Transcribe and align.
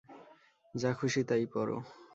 যা 0.75 0.91
খুশি 0.93 1.21
তাই 1.23 1.45
পরো। 1.53 1.77